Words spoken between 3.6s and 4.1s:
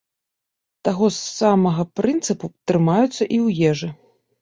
ежы.